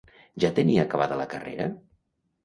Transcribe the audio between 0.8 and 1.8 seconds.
acabada la carrera?